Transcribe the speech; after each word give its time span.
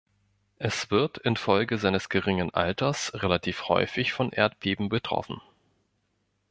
Es 0.57 0.89
wird 0.89 1.19
infolge 1.19 1.77
seines 1.77 2.09
geringen 2.09 2.51
Alters 2.51 3.13
relativ 3.13 3.67
häufig 3.69 4.13
von 4.13 4.31
Erdbeben 4.31 4.89
betroffen. 4.89 5.39